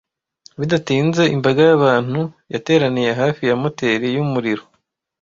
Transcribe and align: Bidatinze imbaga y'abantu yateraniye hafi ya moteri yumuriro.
Bidatinze 0.59 1.23
imbaga 1.35 1.61
y'abantu 1.69 2.21
yateraniye 2.53 3.11
hafi 3.21 3.41
ya 3.49 3.55
moteri 3.61 4.05
yumuriro. 4.15 4.63